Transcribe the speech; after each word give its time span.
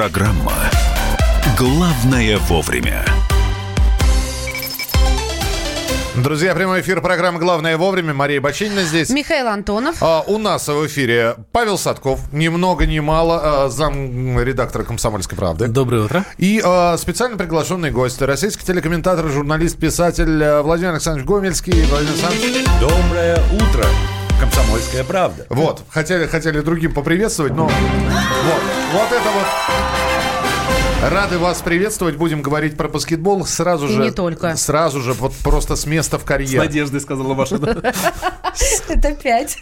Программа 0.00 0.54
«Главное 1.58 2.38
вовремя». 2.38 3.04
Друзья, 6.16 6.54
прямой 6.54 6.80
эфир 6.80 7.02
программы 7.02 7.38
«Главное 7.38 7.76
вовремя». 7.76 8.14
Мария 8.14 8.40
Бочинина 8.40 8.82
здесь. 8.84 9.10
Михаил 9.10 9.48
Антонов. 9.48 9.96
А, 10.00 10.24
у 10.26 10.38
нас 10.38 10.66
в 10.68 10.86
эфире 10.86 11.36
Павел 11.52 11.76
Садков, 11.76 12.32
ни 12.32 12.48
много 12.48 12.86
ни 12.86 12.98
мало, 12.98 13.64
а, 13.64 13.68
зам 13.68 14.40
редактора 14.40 14.84
«Комсомольской 14.84 15.36
правды». 15.36 15.68
Доброе 15.68 16.04
утро. 16.04 16.24
И 16.38 16.62
а, 16.64 16.96
специально 16.96 17.36
приглашенный 17.36 17.90
гость, 17.90 18.22
российский 18.22 18.64
телекомментатор, 18.64 19.28
журналист, 19.28 19.76
писатель 19.76 20.42
а, 20.42 20.62
Владимир 20.62 20.92
Александрович 20.92 21.28
Гомельский. 21.28 21.84
Владимир 21.84 22.12
Александрович. 22.14 22.66
Доброе 22.80 23.36
утро. 23.52 23.84
Комсомольская 24.40 25.04
правда. 25.04 25.44
Вот, 25.50 25.82
хотели, 25.90 26.24
хотели 26.24 26.60
другим 26.60 26.94
поприветствовать, 26.94 27.52
но 27.52 27.64
вот, 27.64 28.62
вот 28.92 29.12
это 29.12 29.30
вот 29.30 29.46
Рады 31.10 31.38
вас 31.38 31.62
приветствовать. 31.62 32.16
Будем 32.16 32.42
говорить 32.42 32.76
про 32.76 32.88
баскетбол 32.88 33.46
сразу 33.46 33.86
И 33.86 33.92
же. 33.92 34.02
не 34.02 34.10
только. 34.10 34.54
Сразу 34.56 35.00
же, 35.00 35.14
вот 35.14 35.34
просто 35.36 35.74
с 35.74 35.86
места 35.86 36.18
в 36.18 36.22
С 36.22 36.24
карьер. 36.24 36.60
надеждой 36.60 37.00
сказала 37.00 37.32
ваша. 37.32 37.54
Это 38.88 39.14
пять. 39.14 39.56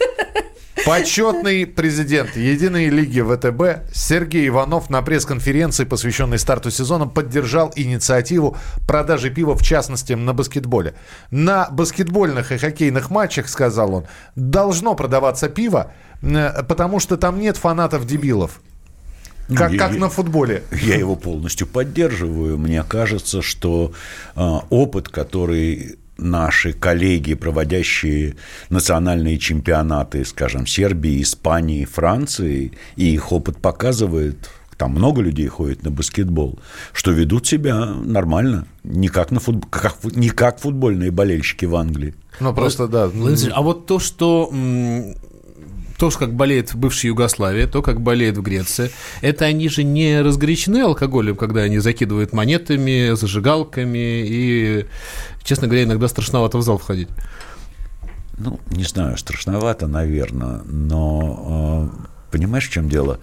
Почетный 0.85 1.67
президент 1.67 2.37
Единой 2.37 2.89
лиги 2.89 3.21
ВТБ 3.21 3.93
Сергей 3.95 4.49
Иванов 4.49 4.91
на 4.91 5.03
пресс-конференции, 5.03 5.85
посвященной 5.85 6.39
старту 6.39 6.71
сезона, 6.71 7.07
поддержал 7.07 7.73
инициативу 7.77 8.57
продажи 8.87 9.31
пива, 9.31 9.55
в 9.55 9.63
частности, 9.63 10.15
на 10.15 10.35
баскетболе. 10.35 10.95
На 11.31 11.69
баскетбольных 11.71 12.53
и 12.53 12.59
хоккейных 12.59 13.11
матчах, 13.11 13.49
сказал 13.49 13.95
он, 13.95 14.07
должно 14.35 14.95
продаваться 14.95 15.49
пиво, 15.49 15.93
э, 16.23 16.63
потому 16.65 17.01
что 17.01 17.17
там 17.17 17.39
нет 17.41 17.57
фанатов-дебилов. 17.57 18.61
Как, 19.55 19.73
я- 19.73 19.79
как 19.79 19.93
я- 19.95 19.99
на 20.01 20.09
футболе. 20.09 20.63
Я 20.83 20.97
его 20.97 21.17
полностью 21.17 21.67
поддерживаю. 21.67 22.59
Мне 22.59 22.83
кажется, 22.83 23.41
что 23.43 23.93
а, 24.35 24.65
опыт, 24.71 25.09
который 25.09 25.97
наши 26.19 26.73
коллеги, 26.73 27.35
проводящие 27.35 28.35
национальные 28.71 29.39
чемпионаты, 29.39 30.25
скажем, 30.25 30.67
Сербии, 30.67 31.23
Испании, 31.23 31.85
Франции, 31.85 32.73
и 32.97 33.15
их 33.15 33.31
опыт 33.33 33.59
показывает, 33.59 34.51
там 34.77 34.91
много 34.93 35.23
людей 35.23 35.47
ходит 35.47 35.83
на 35.85 35.91
баскетбол, 35.91 36.59
что 36.93 37.13
ведут 37.13 37.47
себя 37.47 37.87
нормально, 37.87 38.67
не 38.85 39.09
как, 39.09 39.31
на 39.31 39.39
футб- 39.39 39.67
как 39.71 39.97
не 40.05 40.29
как 40.31 40.59
футбольные 40.61 41.11
болельщики 41.13 41.65
в 41.67 41.75
Англии. 41.77 42.15
Ну, 42.41 42.53
просто, 42.55 42.87
да. 42.89 43.07
Владимир 43.07 43.29
Алексеевич, 43.29 43.55
А 43.57 43.63
вот 43.63 43.87
то, 43.87 43.99
что 43.99 44.51
то, 45.99 46.11
как 46.11 46.33
болеет 46.33 46.73
в 46.73 46.79
бывшей 46.79 47.09
Югославии, 47.09 47.67
то, 47.67 47.83
как 47.83 48.01
болеет 48.01 48.39
в 48.39 48.43
Греции, 48.43 48.91
это 49.21 49.47
они 49.47 49.69
же 49.69 49.83
не 49.83 50.23
разгорячены 50.23 50.83
алкоголем, 50.83 51.37
когда 51.37 51.63
они 51.63 51.79
закидывают 51.79 52.33
монетами, 52.33 53.15
зажигалками, 53.15 54.25
и, 54.25 54.87
честно 55.43 55.67
говоря, 55.67 55.83
иногда 55.83 56.07
страшновато 56.07 56.59
в 56.59 56.63
зал 56.63 56.79
входить. 56.79 57.09
Ну, 58.39 58.61
не 58.71 58.85
знаю, 58.85 59.19
страшновато, 59.19 59.89
наверное, 59.89 60.63
но 60.65 61.91
э, 61.93 62.07
понимаешь, 62.31 62.69
в 62.69 62.73
чем 62.73 62.89
дело? 62.89 63.19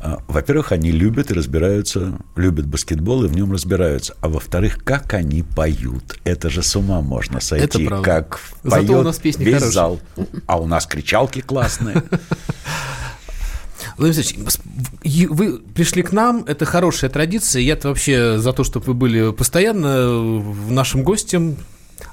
Во-первых, 0.00 0.72
они 0.72 0.92
любят 0.92 1.30
и 1.30 1.34
разбираются, 1.34 2.18
любят 2.36 2.66
баскетбол 2.66 3.24
и 3.24 3.28
в 3.28 3.34
нем 3.34 3.52
разбираются. 3.52 4.16
А 4.20 4.28
во-вторых, 4.28 4.84
как 4.84 5.12
они 5.14 5.42
поют. 5.42 6.18
Это 6.24 6.50
же 6.50 6.62
с 6.62 6.76
ума 6.76 7.00
можно 7.00 7.40
сойти. 7.40 7.86
правда. 7.86 8.04
Как 8.04 8.40
Зато 8.62 8.76
поет 8.86 8.90
у 8.90 9.02
нас 9.02 9.18
песни 9.18 9.44
весь 9.44 9.54
хорошие. 9.54 9.72
зал. 9.72 10.00
А 10.46 10.60
у 10.60 10.66
нас 10.66 10.86
кричалки 10.86 11.40
классные. 11.40 12.02
Владимир 13.96 14.24
Алексеевич, 14.24 15.28
вы 15.28 15.58
пришли 15.58 16.02
к 16.02 16.12
нам, 16.12 16.44
это 16.46 16.64
хорошая 16.64 17.10
традиция. 17.10 17.62
Я-то 17.62 17.88
вообще 17.88 18.38
за 18.38 18.52
то, 18.52 18.62
чтобы 18.62 18.86
вы 18.86 18.94
были 18.94 19.32
постоянно 19.32 20.08
в 20.10 20.70
нашим 20.70 21.02
гостем. 21.02 21.56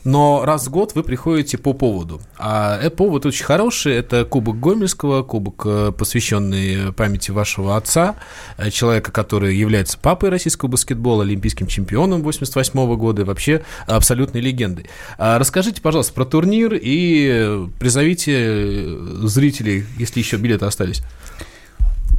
Но 0.05 0.45
раз 0.45 0.67
в 0.67 0.69
год 0.69 0.93
вы 0.93 1.03
приходите 1.03 1.57
по 1.57 1.73
поводу. 1.73 2.21
А 2.37 2.79
э, 2.79 2.91
повод 2.91 3.25
очень 3.25 3.43
хороший. 3.43 3.95
Это 3.95 4.23
Кубок 4.23 4.59
Гомельского, 4.59 5.23
кубок, 5.23 5.63
э, 5.65 5.91
посвященный 5.97 6.93
памяти 6.93 7.31
вашего 7.31 7.75
отца, 7.75 8.15
э, 8.57 8.69
человека, 8.69 9.11
который 9.11 9.55
является 9.57 9.97
папой 9.97 10.29
российского 10.29 10.69
баскетбола, 10.69 11.23
олимпийским 11.23 11.65
чемпионом 11.65 12.21
88 12.21 12.95
года 12.95 13.23
и 13.23 13.25
вообще 13.25 13.63
абсолютной 13.87 14.41
легендой. 14.41 14.85
А 15.17 15.39
Расскажите, 15.39 15.81
пожалуйста, 15.81 16.13
про 16.13 16.25
турнир 16.25 16.75
и 16.75 17.27
э, 17.31 17.67
призовите 17.79 18.33
э, 18.37 18.97
зрителей, 19.23 19.85
если 19.97 20.19
еще 20.19 20.37
билеты 20.37 20.65
остались. 20.65 21.01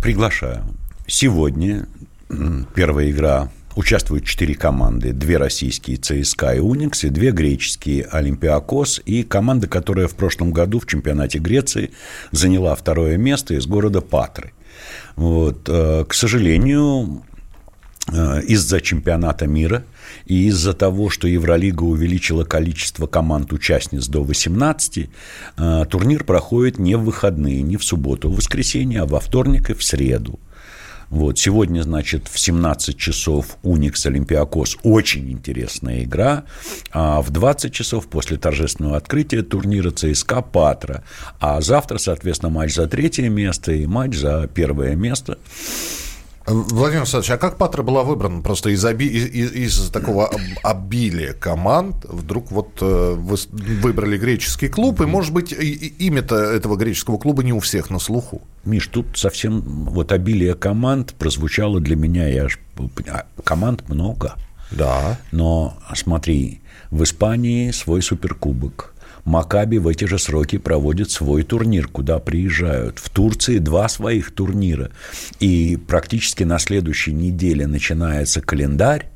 Приглашаю. 0.03 0.65
Сегодня 1.07 1.87
первая 2.75 3.11
игра 3.11 3.49
участвуют 3.77 4.25
четыре 4.25 4.55
команды. 4.55 5.13
Две 5.13 5.37
российские 5.37 5.99
ЦСКА 5.99 6.55
и 6.55 6.59
Уникс, 6.59 7.05
и 7.05 7.11
две 7.11 7.31
греческие 7.31 8.05
Олимпиакос, 8.05 9.03
и 9.05 9.23
команда, 9.23 9.69
которая 9.69 10.09
в 10.09 10.15
прошлом 10.15 10.51
году 10.51 10.81
в 10.81 10.87
чемпионате 10.87 11.39
Греции 11.39 11.93
заняла 12.33 12.75
второе 12.75 13.17
место 13.19 13.55
из 13.55 13.67
города 13.67 14.01
Патры. 14.01 14.53
Вот. 15.15 15.69
э, 15.69 16.05
К 16.09 16.15
сожалению, 16.15 17.23
э, 18.11 18.43
из-за 18.49 18.81
чемпионата 18.81 19.47
мира 19.47 19.85
и 20.25 20.47
из-за 20.47 20.73
того, 20.73 21.11
что 21.11 21.29
Евролига 21.29 21.83
увеличила 21.83 22.45
количество 22.45 23.07
команд-участниц 23.07 24.07
до 24.09 24.23
18, 24.23 25.11
э, 25.59 25.85
турнир 25.91 26.25
проходит 26.25 26.79
не 26.79 26.97
в 26.97 27.05
выходные, 27.05 27.61
не 27.63 27.77
в 27.77 27.85
субботу, 27.85 28.29
а 28.29 28.31
в 28.31 28.37
воскресенье, 28.37 29.03
а 29.03 29.07
во 29.07 29.21
вторник 29.21 29.71
и 29.71 29.75
в 29.75 29.85
среду. 29.85 30.41
Вот, 31.09 31.39
сегодня, 31.39 31.83
значит, 31.83 32.29
в 32.29 32.39
17 32.39 32.97
часов 32.97 33.59
Уникс 33.63 34.07
Олимпиакос 34.07 34.77
очень 34.83 35.31
интересная 35.31 36.03
игра, 36.03 36.45
а 36.91 37.23
в 37.23 37.31
20 37.31 37.73
часов 37.73 38.09
после 38.09 38.37
торжественного 38.39 38.97
открытия 38.97 39.43
турнира 39.43 39.91
ЦСКА 39.91 40.43
Патра, 40.43 41.05
а 41.39 41.61
завтра, 41.61 41.99
соответственно, 41.99 42.51
матч 42.51 42.75
за 42.75 42.87
третье 42.89 43.29
место 43.29 43.73
и 43.73 43.87
матч 43.87 44.17
за 44.17 44.49
первое 44.53 44.97
место. 44.97 45.39
Владимир 46.47 47.01
Александрович, 47.03 47.31
а 47.33 47.39
как 47.39 47.57
Патра 47.59 47.83
была 47.83 48.05
выбрана? 48.05 48.41
Просто 48.41 48.71
из, 48.71 48.85
оби- 48.85 49.05
из, 49.07 49.53
из- 49.53 49.91
такого 49.91 50.29
об- 50.29 50.41
обилия 50.63 51.33
команд 51.33 51.97
вдруг 52.05 52.53
вот 52.53 52.79
э, 52.81 53.15
вы 53.19 53.37
выбрали 53.83 54.17
греческий 54.17 54.69
клуб, 54.69 55.01
и, 55.01 55.07
может 55.07 55.33
быть, 55.33 55.53
имя-то 55.53 56.37
этого 56.37 56.77
греческого 56.77 57.19
клуба 57.19 57.43
не 57.43 57.53
у 57.53 57.59
всех 57.61 57.91
на 57.91 57.99
слуху. 57.99 58.43
Миш, 58.65 58.87
тут 58.87 59.07
совсем 59.19 59.61
вот 59.61 60.13
обилие 60.13 60.55
команд 60.55 61.15
прозвучало 61.15 61.81
для 61.81 61.97
меня, 61.97 62.29
я 62.29 62.45
аж 62.45 62.61
команд 63.43 63.89
много. 63.89 64.35
Да. 64.71 65.19
Но 65.33 65.77
смотри, 65.95 66.61
в 66.91 67.03
Испании 67.03 67.71
свой 67.73 68.03
суперкубок. 68.03 68.95
Макаби 69.27 69.79
в 69.79 69.89
эти 69.89 70.05
же 70.05 70.19
сроки 70.19 70.57
проводит 70.57 71.11
свой 71.11 71.43
турнир, 71.43 71.89
куда 71.89 72.19
приезжают. 72.21 73.01
В 73.01 73.11
Турции 73.11 73.59
два 73.59 73.89
своих 73.89 74.31
турнира. 74.33 74.91
И 75.41 75.77
практически 75.77 76.45
на 76.45 76.59
следующей 76.61 77.13
неделе 77.13 77.67
начинается 77.67 78.41
календарь 78.41 79.07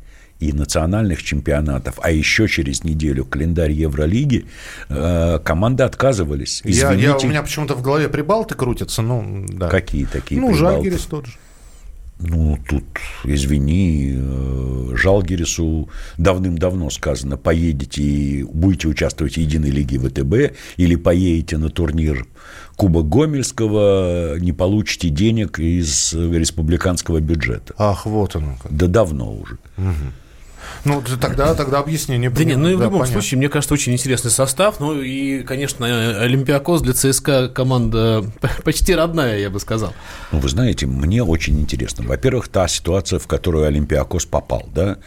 и 0.41 0.53
национальных 0.53 1.23
чемпионатов, 1.23 1.99
а 2.03 2.11
еще 2.11 2.49
через 2.49 2.83
неделю 2.83 3.25
календарь 3.25 3.73
Евролиги, 3.73 4.47
э, 4.89 5.39
команды 5.45 5.85
отказывались. 5.85 6.63
Я, 6.65 6.71
Извините, 6.95 7.07
я- 7.09 7.17
у 7.19 7.27
меня 7.29 7.43
почему-то 7.43 7.75
в 7.75 7.83
голове 7.83 8.09
прибалты 8.09 8.55
крутятся, 8.55 9.03
ну, 9.03 9.47
да. 9.49 9.69
какие 9.69 10.07
такие 10.07 10.41
Ну, 10.41 10.51
Прибалты? 10.53 10.77
Жальгерис 10.83 11.03
тот 11.03 11.27
же. 11.27 11.33
Ну, 12.23 12.59
тут, 12.69 12.85
извини, 13.25 14.15
э, 14.17 14.93
Жалгерису 14.95 15.89
давным-давно 16.19 16.91
сказано, 16.91 17.37
поедете 17.37 18.03
и 18.03 18.43
будете 18.43 18.89
участвовать 18.89 19.35
в 19.35 19.37
единой 19.39 19.71
лиге 19.71 19.99
ВТБ 19.99 20.57
или 20.77 20.97
поедете 20.97 21.57
на 21.57 21.71
турнир 21.71 22.27
Кубок 22.77 23.09
Гомельского, 23.09 24.39
не 24.39 24.53
получите 24.53 25.09
денег 25.09 25.59
из 25.59 26.13
республиканского 26.13 27.21
бюджета. 27.21 27.75
Ах, 27.79 28.07
вот 28.07 28.37
оно 28.37 28.57
как. 28.63 28.75
Да 28.75 28.87
давно 28.87 29.33
уже. 29.33 29.59
Ну, 30.85 31.03
тогда, 31.21 31.55
тогда 31.55 31.79
объяснение. 31.79 32.31
Да 32.31 32.45
нет, 32.45 32.59
ну 32.59 32.69
и 32.69 32.75
в 32.75 32.79
да, 32.79 32.85
любом 32.85 33.01
понятно. 33.01 33.21
случае, 33.21 33.39
мне 33.39 33.49
кажется, 33.49 33.75
очень 33.75 33.93
интересный 33.93 34.31
состав. 34.31 34.81
Ну 34.81 35.01
и, 35.01 35.43
конечно, 35.43 35.87
Олимпиакос 36.23 36.83
для 36.83 36.93
ЦСКА 36.93 37.49
команда 37.49 38.25
почти 38.65 38.95
родная, 38.95 39.39
я 39.39 39.51
бы 39.51 39.61
сказал. 39.61 39.93
Ну, 40.33 40.39
вы 40.39 40.49
знаете, 40.49 40.87
мне 40.87 41.23
очень 41.23 41.61
интересно. 41.61 42.05
Во-первых, 42.07 42.49
та 42.49 42.69
ситуация, 42.69 43.19
в 43.19 43.27
которую 43.27 43.67
Олимпиакос 43.67 44.27
попал, 44.27 44.69
да, 44.75 44.99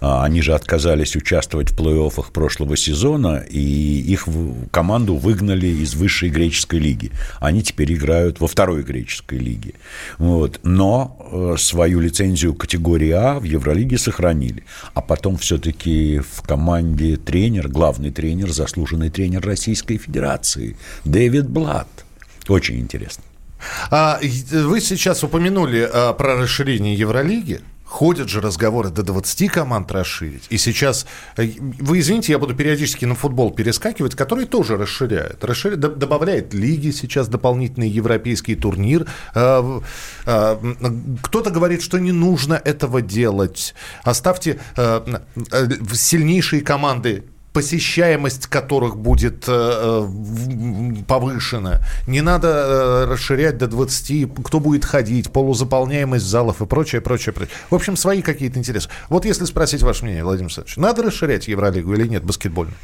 А, 0.00 0.24
они 0.24 0.42
же 0.42 0.54
отказались 0.54 1.16
участвовать 1.16 1.70
в 1.70 1.78
плей-оффах 1.78 2.32
прошлого 2.32 2.76
сезона, 2.76 3.44
и 3.48 3.60
их 3.60 4.26
команду 4.70 5.16
выгнали 5.16 5.66
из 5.66 5.94
высшей 5.94 6.30
греческой 6.30 6.78
лиги. 6.78 7.12
Они 7.40 7.62
теперь 7.62 7.92
играют 7.92 8.40
во 8.40 8.46
второй 8.46 8.82
греческой 8.82 9.38
лиге. 9.38 9.74
Вот. 10.18 10.60
Но 10.62 11.16
э, 11.32 11.56
свою 11.58 12.00
лицензию 12.00 12.54
категории 12.54 13.10
А 13.10 13.38
в 13.38 13.44
Евролиге 13.44 13.98
сохранили. 13.98 14.64
А 14.94 14.99
потом 15.00 15.36
все-таки 15.36 16.18
в 16.18 16.42
команде 16.42 17.16
тренер, 17.16 17.68
главный 17.68 18.10
тренер, 18.10 18.50
заслуженный 18.50 19.10
тренер 19.10 19.44
Российской 19.44 19.98
Федерации 19.98 20.76
Дэвид 21.04 21.48
Блат. 21.48 21.88
Очень 22.48 22.80
интересно. 22.80 23.24
А, 23.90 24.18
вы 24.52 24.80
сейчас 24.80 25.22
упомянули 25.22 25.88
а, 25.92 26.12
про 26.12 26.36
расширение 26.36 26.94
Евролиги. 26.94 27.60
Ходят 27.90 28.28
же 28.28 28.40
разговоры 28.40 28.88
до 28.90 29.02
20 29.02 29.48
команд 29.48 29.90
расширить. 29.90 30.44
И 30.48 30.58
сейчас, 30.58 31.06
э, 31.36 31.48
вы 31.80 31.98
извините, 31.98 32.30
я 32.32 32.38
буду 32.38 32.54
периодически 32.54 33.04
на 33.04 33.16
футбол 33.16 33.50
перескакивать, 33.50 34.14
который 34.14 34.46
тоже 34.46 34.76
расширяет. 34.76 35.42
Расширя- 35.42 35.74
д- 35.74 35.96
добавляет 35.96 36.54
лиги 36.54 36.92
сейчас, 36.92 37.26
дополнительный 37.26 37.88
европейский 37.88 38.54
турнир. 38.54 39.06
А, 39.34 39.80
м, 40.26 41.18
Кто-то 41.20 41.50
говорит, 41.50 41.82
что 41.82 41.98
не 41.98 42.12
нужно 42.12 42.54
этого 42.54 43.02
делать. 43.02 43.74
Оставьте 44.04 44.60
э, 44.76 45.00
э, 45.52 45.68
сильнейшие 45.92 46.62
команды 46.62 47.24
посещаемость 47.52 48.46
которых 48.46 48.96
будет 48.96 49.44
э, 49.48 49.50
э, 49.50 51.02
повышена. 51.06 51.80
Не 52.06 52.20
надо 52.20 52.48
э, 52.48 53.04
расширять 53.06 53.58
до 53.58 53.66
20, 53.66 54.30
кто 54.44 54.60
будет 54.60 54.84
ходить, 54.84 55.30
полузаполняемость 55.30 56.24
залов 56.24 56.62
и 56.62 56.66
прочее, 56.66 57.00
прочее, 57.00 57.32
прочее. 57.32 57.54
В 57.70 57.74
общем, 57.74 57.96
свои 57.96 58.22
какие-то 58.22 58.58
интересы. 58.58 58.88
Вот 59.08 59.24
если 59.24 59.44
спросить 59.44 59.82
ваше 59.82 60.04
мнение, 60.04 60.24
Владимир 60.24 60.46
Александрович, 60.46 60.76
надо 60.76 61.02
расширять 61.02 61.48
Евролигу 61.48 61.92
или 61.94 62.06
нет 62.06 62.24
баскетбольную? 62.24 62.76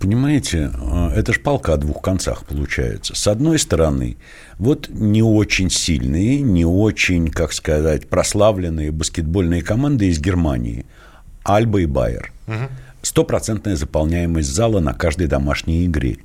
Понимаете, 0.00 0.70
э, 0.72 1.08
это 1.16 1.34
ж 1.34 1.40
палка 1.40 1.74
о 1.74 1.76
двух 1.76 2.00
концах 2.00 2.46
получается. 2.46 3.14
С 3.14 3.26
одной 3.26 3.58
стороны, 3.58 4.16
вот 4.58 4.88
не 4.88 5.22
очень 5.22 5.68
сильные, 5.68 6.40
не 6.40 6.64
очень, 6.64 7.28
как 7.28 7.52
сказать, 7.52 8.08
прославленные 8.08 8.90
баскетбольные 8.90 9.62
команды 9.62 10.06
из 10.06 10.18
Германии. 10.18 10.86
Альба 11.44 11.82
и 11.82 11.86
Байер. 11.86 12.32
Стопроцентная 13.02 13.76
заполняемость 13.76 14.52
зала 14.52 14.80
на 14.80 14.94
каждой 14.94 15.26
домашней 15.26 15.86
игре. 15.86 16.18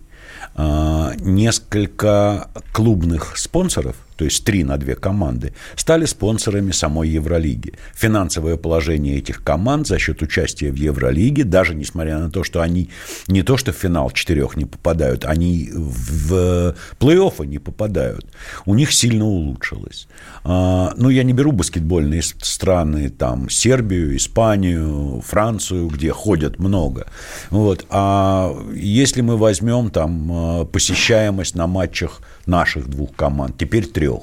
А, 0.55 1.13
Несколько 1.17 2.49
клубных 2.71 3.37
спонсоров, 3.37 3.95
то 4.15 4.25
есть 4.25 4.43
три 4.43 4.63
на 4.63 4.77
две 4.77 4.95
команды, 4.95 5.53
стали 5.75 6.05
спонсорами 6.05 6.71
самой 6.71 7.09
Евролиги. 7.09 7.73
Финансовое 7.93 8.57
положение 8.57 9.17
этих 9.17 9.43
команд 9.43 9.87
за 9.87 9.99
счет 9.99 10.21
участия 10.21 10.71
в 10.71 10.75
Евролиге, 10.75 11.43
даже 11.43 11.75
несмотря 11.75 12.19
на 12.19 12.29
то, 12.29 12.43
что 12.43 12.61
они 12.61 12.89
не 13.27 13.43
то 13.43 13.57
что 13.57 13.71
в 13.71 13.75
финал 13.75 14.11
четырех 14.11 14.55
не 14.57 14.65
попадают, 14.65 15.25
они 15.25 15.69
в 15.73 16.75
плей-оффы 16.99 17.45
не 17.45 17.59
попадают, 17.59 18.25
у 18.65 18.75
них 18.75 18.91
сильно 18.91 19.25
улучшилось. 19.25 20.07
А, 20.43 20.93
Ну, 20.97 21.09
я 21.09 21.23
не 21.23 21.33
беру 21.33 21.51
баскетбольные 21.51 22.21
страны, 22.21 23.09
там, 23.09 23.49
Сербию, 23.49 24.15
Испанию, 24.15 25.21
Францию, 25.25 25.87
где 25.87 26.11
ходят 26.11 26.59
много. 26.59 27.07
Вот. 27.49 27.85
А 27.89 28.55
если 28.73 29.21
мы 29.21 29.37
возьмем 29.37 29.89
там 29.89 30.61
э, 30.61 30.65
посещаемость 30.65 31.55
на 31.55 31.67
матчах 31.67 32.21
наших 32.45 32.87
двух 32.89 33.15
команд, 33.15 33.57
теперь 33.57 33.85
трех, 34.03 34.21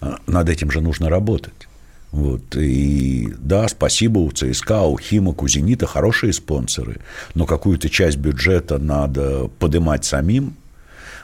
э, 0.00 0.16
над 0.26 0.48
этим 0.48 0.70
же 0.70 0.80
нужно 0.80 1.08
работать. 1.08 1.68
Вот. 2.10 2.56
И 2.56 3.34
да, 3.38 3.66
спасибо 3.68 4.20
у 4.20 4.30
ЦСКА, 4.30 4.82
у 4.82 4.96
Химок, 4.98 5.42
у 5.42 5.48
Зенита 5.48 5.86
хорошие 5.86 6.32
спонсоры, 6.32 7.00
но 7.34 7.44
какую-то 7.44 7.88
часть 7.88 8.18
бюджета 8.18 8.78
надо 8.78 9.50
поднимать 9.58 10.04
самим. 10.04 10.54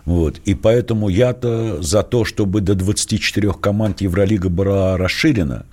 Вот. 0.04 0.40
И 0.46 0.54
поэтому 0.54 1.08
я-то 1.08 1.80
за 1.80 2.02
то, 2.02 2.24
чтобы 2.24 2.60
до 2.60 2.74
24 2.74 3.52
команд 3.52 4.00
Евролига 4.00 4.48
была 4.48 4.96
расширена, 4.96 5.64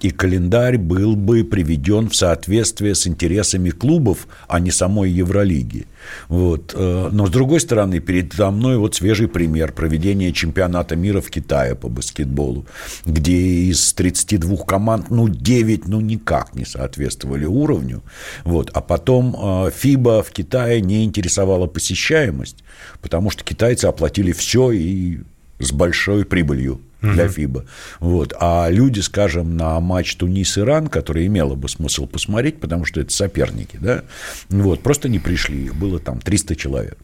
и 0.00 0.10
календарь 0.10 0.78
был 0.78 1.16
бы 1.16 1.44
приведен 1.44 2.08
в 2.08 2.16
соответствие 2.16 2.94
с 2.94 3.06
интересами 3.06 3.70
клубов, 3.70 4.26
а 4.48 4.60
не 4.60 4.70
самой 4.70 5.10
Евролиги. 5.10 5.86
Вот. 6.28 6.74
э, 6.74 7.08
Но, 7.12 7.26
с 7.26 7.30
другой 7.30 7.60
стороны, 7.60 8.00
передо 8.00 8.50
мной 8.50 8.76
вот 8.76 8.94
свежий 8.94 9.28
пример 9.28 9.72
проведения 9.72 10.32
чемпионата 10.32 10.96
мира 10.96 11.20
в 11.20 11.30
Китае 11.30 11.74
по 11.74 11.88
баскетболу, 11.88 12.66
где 13.04 13.36
из 13.70 13.92
32 13.94 14.56
команд, 14.64 15.10
ну, 15.10 15.28
9, 15.28 15.88
ну, 15.88 16.00
никак 16.00 16.54
не 16.54 16.64
соответствовали 16.64 17.46
уровню. 17.46 18.02
Вот. 18.44 18.70
А 18.74 18.80
потом 18.80 19.36
э, 19.38 19.70
ФИБА 19.70 20.22
в 20.22 20.30
Китае 20.30 20.80
не 20.80 21.04
интересовала 21.04 21.66
посещаемость, 21.66 22.62
потому 23.00 23.30
что 23.30 23.44
китайцы 23.44 23.86
оплатили 23.86 24.32
все 24.32 24.70
и 24.70 25.20
с 25.58 25.72
большой 25.72 26.24
прибылью 26.24 26.80
для 27.14 27.28
ФИБА. 27.28 27.64
Вот. 28.00 28.34
А 28.40 28.68
люди, 28.70 29.00
скажем, 29.00 29.56
на 29.56 29.78
матч 29.80 30.16
Тунис-Иран, 30.16 30.88
который 30.88 31.26
имело 31.26 31.54
бы 31.54 31.68
смысл 31.68 32.06
посмотреть, 32.06 32.60
потому 32.60 32.84
что 32.84 33.00
это 33.00 33.12
соперники, 33.12 33.78
да, 33.80 34.02
вот, 34.48 34.82
просто 34.82 35.08
не 35.08 35.18
пришли. 35.18 35.64
Их 35.64 35.74
было 35.74 35.98
там 35.98 36.20
300 36.20 36.56
человек. 36.56 36.98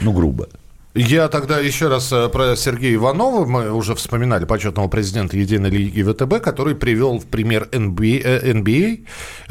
Ну, 0.00 0.12
грубо. 0.12 0.48
Я 0.94 1.28
тогда 1.28 1.58
еще 1.58 1.88
раз 1.88 2.10
э, 2.10 2.28
про 2.30 2.56
Сергея 2.56 2.94
Иванова, 2.94 3.44
мы 3.44 3.70
уже 3.70 3.94
вспоминали 3.94 4.46
почетного 4.46 4.88
президента 4.88 5.36
Единой 5.36 5.68
лиги 5.68 6.02
ВТБ, 6.02 6.42
который 6.42 6.74
привел 6.74 7.18
в 7.18 7.26
пример 7.26 7.68
NBA, 7.70 8.42
NBA 8.42 9.04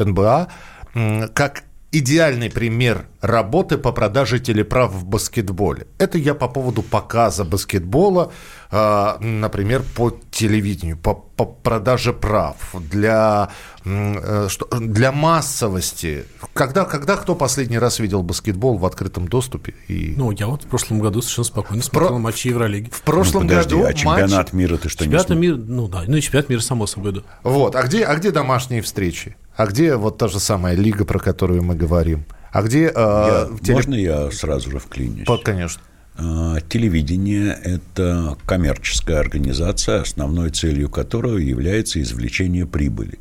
НБА, 0.03 0.47
как 1.36 1.63
идеальный 1.92 2.50
пример 2.50 3.06
работы 3.21 3.77
по 3.77 3.92
продаже 3.92 4.39
телеправ 4.39 4.92
в 4.92 5.06
баскетболе. 5.06 5.88
Это 5.97 6.18
я 6.18 6.33
по 6.33 6.47
поводу 6.47 6.81
показа 6.81 7.45
баскетбола, 7.45 8.33
например, 9.22 9.83
по 9.95 10.12
телевидению, 10.31 10.98
по, 10.98 11.13
по 11.13 11.45
продаже 11.45 12.12
прав, 12.13 12.56
для, 12.92 13.50
э, 13.86 14.48
для 14.80 15.12
массовости. 15.12 16.25
Когда, 16.54 16.86
когда 16.86 17.16
кто 17.16 17.36
последний 17.36 17.80
раз 17.80 18.00
видел 18.00 18.22
баскетбол 18.24 18.77
в 18.77 18.86
открытом 18.86 19.27
доступе? 19.27 19.74
И... 19.88 20.13
Ну, 20.18 20.31
я 20.31 20.48
вот 20.48 20.63
в 20.63 20.68
прошлом 20.68 21.00
году 21.00 21.22
совершенно 21.22 21.45
спокойно 21.45 21.83
смотрел 21.83 22.19
матчи 22.19 22.48
Евролиги. 22.50 22.89
В 22.92 23.01
прошлом 23.01 23.44
Ну, 23.44 23.50
подожди, 23.50 23.75
году 23.75 23.88
а 23.88 23.94
чемпионат 23.94 24.48
матч- 24.48 24.54
мира 24.54 24.78
ты 24.78 24.89
что, 24.89 25.04
не 25.04 25.12
Чемпионат 25.12 25.28
смотрел? 25.28 25.56
мира, 25.57 25.66
ну 25.68 25.88
да, 25.88 26.04
ну 26.07 26.18
и 26.18 26.21
чемпионат 26.21 26.50
мира, 26.50 26.60
само 26.62 26.88
собой, 26.88 27.13
да. 27.13 27.21
Вот, 27.44 27.75
а 27.75 27.83
где, 27.83 28.04
а 28.04 28.16
где 28.16 28.31
домашние 28.31 28.81
встречи? 28.81 29.36
А 29.56 29.68
где 29.68 29.95
вот 29.95 30.18
та 30.18 30.28
же 30.28 30.39
самая 30.39 30.75
лига, 30.75 31.06
про 31.06 31.19
которую 31.19 31.63
мы 31.63 31.75
говорим? 31.75 32.25
А 32.51 32.62
где... 32.62 32.88
э, 32.88 32.92
Я- 32.95 33.48
теле- 33.62 33.74
Можно 33.74 33.95
я 33.95 34.31
сразу 34.31 34.69
же 34.71 34.80
вклинюсь? 34.80 35.25
По- 35.25 35.38
Конечно. 35.38 35.81
А, 36.17 36.59
Телевидение– 36.69 37.57
это 37.63 38.38
коммерческая 38.45 39.19
организация, 39.19 40.01
основной 40.01 40.50
целью 40.51 40.89
которой 40.89 41.44
является 41.44 42.01
извлечение 42.01 42.65
прибыли. 42.65 43.19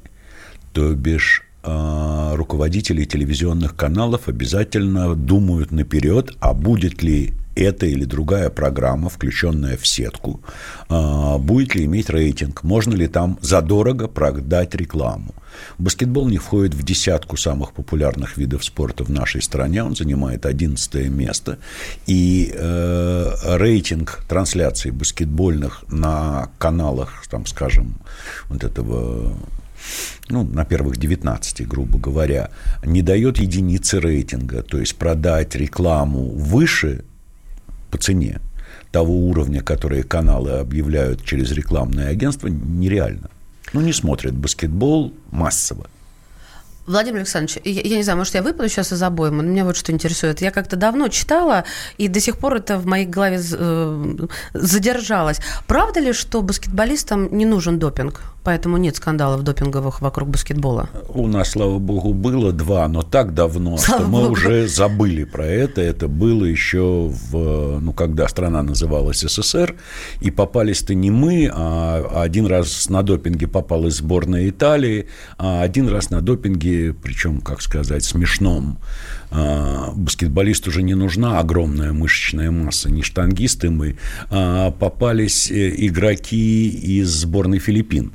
То 0.72 0.94
бишь 0.94 1.42
а, 1.62 2.36
руководители 2.36 3.04
телевизионных 3.04 3.74
каналов 3.74 4.28
обязательно 4.28 5.14
думают 5.14 5.72
наперед, 5.72 6.36
а 6.40 6.54
будет 6.54 7.02
ли 7.02 7.32
эта 7.54 7.86
или 7.86 8.04
другая 8.04 8.50
программа, 8.50 9.08
включенная 9.08 9.76
в 9.76 9.86
сетку, 9.86 10.40
а, 10.88 11.38
будет 11.38 11.74
ли 11.74 11.84
иметь 11.84 12.10
рейтинг, 12.10 12.62
можно 12.62 12.94
ли 12.94 13.06
там 13.06 13.38
задорого 13.40 14.08
продать 14.08 14.74
рекламу. 14.74 15.34
Баскетбол 15.78 16.28
не 16.28 16.38
входит 16.38 16.74
в 16.74 16.82
десятку 16.82 17.36
самых 17.36 17.72
популярных 17.72 18.36
видов 18.36 18.64
спорта 18.64 19.04
в 19.04 19.10
нашей 19.10 19.40
стране, 19.40 19.84
он 19.84 19.94
занимает 19.94 20.46
11 20.46 21.08
место, 21.08 21.58
и 22.06 22.52
э, 22.52 23.56
рейтинг 23.56 24.24
трансляций 24.28 24.90
баскетбольных 24.90 25.84
на 25.88 26.50
каналах, 26.58 27.24
там, 27.30 27.46
скажем, 27.46 27.98
вот 28.48 28.64
этого 28.64 29.36
ну, 30.28 30.44
на 30.44 30.64
первых 30.64 30.96
19, 30.96 31.68
грубо 31.68 31.98
говоря, 31.98 32.50
не 32.84 33.02
дает 33.02 33.38
единицы 33.38 34.00
рейтинга. 34.00 34.62
То 34.62 34.78
есть 34.78 34.96
продать 34.96 35.54
рекламу 35.54 36.30
выше 36.30 37.04
по 37.94 37.98
цене 37.98 38.40
того 38.90 39.14
уровня, 39.14 39.62
который 39.62 40.02
каналы 40.02 40.58
объявляют 40.58 41.24
через 41.24 41.52
рекламное 41.52 42.08
агентство, 42.08 42.48
нереально. 42.48 43.30
Ну, 43.72 43.82
не 43.82 43.92
смотрят 43.92 44.34
баскетбол 44.34 45.12
массово. 45.30 45.86
Владимир 46.86 47.18
Александрович, 47.18 47.58
я, 47.64 47.82
я 47.82 47.96
не 47.96 48.02
знаю, 48.02 48.18
может, 48.18 48.34
я 48.34 48.42
выпаду 48.42 48.68
сейчас 48.68 48.92
из 48.92 49.00
обоймы, 49.00 49.44
но 49.44 49.50
меня 49.50 49.64
вот 49.64 49.76
что 49.76 49.92
интересует. 49.92 50.40
Я 50.40 50.50
как-то 50.50 50.74
давно 50.74 51.06
читала, 51.06 51.64
и 51.96 52.08
до 52.08 52.18
сих 52.18 52.36
пор 52.36 52.56
это 52.56 52.78
в 52.78 52.86
моей 52.86 53.06
голове 53.06 53.40
э, 53.40 54.26
задержалось. 54.54 55.38
Правда 55.68 56.00
ли, 56.00 56.12
что 56.12 56.42
баскетболистам 56.42 57.38
не 57.38 57.46
нужен 57.46 57.78
допинг, 57.78 58.33
поэтому 58.44 58.76
нет 58.76 58.96
скандалов 58.96 59.42
допинговых 59.42 60.00
вокруг 60.00 60.28
баскетбола? 60.28 60.88
У 61.08 61.26
нас, 61.26 61.50
слава 61.50 61.78
богу, 61.78 62.14
было 62.14 62.52
два, 62.52 62.86
но 62.88 63.02
так 63.02 63.34
давно, 63.34 63.76
Слава 63.78 64.02
что 64.02 64.10
мы 64.10 64.20
богу. 64.20 64.32
уже 64.32 64.68
забыли 64.68 65.24
про 65.24 65.46
это. 65.46 65.80
Это 65.80 66.06
было 66.06 66.44
еще 66.44 67.10
в, 67.10 67.80
ну, 67.80 67.92
когда 67.92 68.28
страна 68.28 68.62
называлась 68.62 69.20
СССР, 69.20 69.74
и 70.20 70.30
попались-то 70.30 70.94
не 70.94 71.10
мы, 71.10 71.50
а 71.52 72.22
один 72.22 72.46
раз 72.46 72.88
на 72.88 73.02
допинге 73.02 73.48
попала 73.48 73.90
сборная 73.90 74.48
Италии, 74.48 75.08
а 75.38 75.62
один 75.62 75.88
раз 75.88 76.10
на 76.10 76.20
допинге, 76.20 76.94
причем, 76.94 77.40
как 77.40 77.62
сказать, 77.62 78.04
смешном, 78.04 78.78
а, 79.30 79.92
баскетболисту 79.96 80.70
уже 80.70 80.82
не 80.82 80.94
нужна 80.94 81.40
огромная 81.40 81.92
мышечная 81.92 82.50
масса, 82.50 82.90
не 82.90 83.02
штангисты 83.02 83.70
мы, 83.70 83.96
а 84.30 84.70
попались 84.70 85.50
э, 85.50 85.74
игроки 85.76 86.68
из 86.68 87.08
сборной 87.08 87.58
Филиппин. 87.58 88.12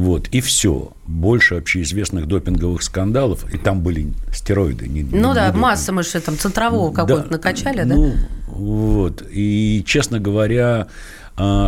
Вот, 0.00 0.28
и 0.28 0.40
все. 0.40 0.92
Больше 1.06 1.56
общеизвестных 1.56 2.26
допинговых 2.26 2.82
скандалов. 2.82 3.44
И 3.52 3.58
там 3.58 3.80
были 3.82 4.14
стероиды. 4.32 4.88
Не, 4.88 5.02
Ну 5.02 5.28
не 5.28 5.34
да, 5.34 5.48
допинг. 5.48 5.62
масса 5.62 5.92
мы 5.92 6.02
же 6.02 6.20
там 6.20 6.38
центрового 6.38 6.90
какого-то 6.90 7.28
Да, 7.28 7.32
накачали, 7.36 7.82
да? 7.84 7.94
ну, 7.96 8.14
вот. 8.48 9.22
И, 9.30 9.82
честно 9.86 10.18
говоря, 10.18 10.86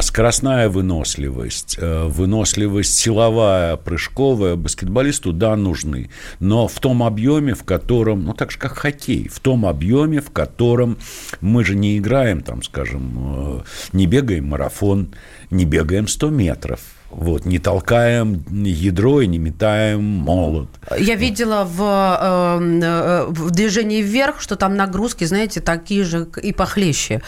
скоростная 0.02 0.68
выносливость, 0.68 1.76
э, 1.78 2.04
выносливость 2.04 2.96
силовая, 2.96 3.76
прыжковая 3.76 4.56
баскетболисту, 4.56 5.32
да, 5.32 5.56
нужны. 5.56 6.10
Но 6.40 6.68
в 6.68 6.78
том 6.80 7.02
объеме, 7.02 7.54
в 7.54 7.64
котором, 7.64 8.24
ну, 8.24 8.34
так 8.34 8.50
же, 8.50 8.58
как 8.58 8.76
хоккей, 8.76 9.28
в 9.28 9.40
том 9.40 9.64
объеме, 9.64 10.20
в 10.20 10.30
котором 10.30 10.98
мы 11.40 11.64
же 11.64 11.74
не 11.74 11.98
играем, 11.98 12.42
там, 12.42 12.62
скажем, 12.62 13.12
э, 13.16 13.60
не 13.92 14.06
бегаем 14.06 14.48
марафон, 14.48 15.14
не 15.50 15.64
бегаем 15.64 16.08
100 16.08 16.30
метров. 16.30 16.80
Вот, 17.10 17.44
не 17.44 17.58
толкаем 17.58 18.42
ядро 18.64 19.20
и 19.20 19.26
не 19.26 19.38
метаем 19.38 20.02
молот. 20.02 20.68
Я 20.98 21.14
видела 21.14 21.64
в, 21.64 21.80
э, 21.82 23.26
в 23.28 23.50
движении 23.50 24.00
вверх, 24.00 24.40
что 24.40 24.56
там 24.56 24.76
нагрузки, 24.76 25.24
знаете, 25.24 25.60
такие 25.60 26.04
же 26.04 26.26
и 26.42 26.52
похлеще. 26.52 27.20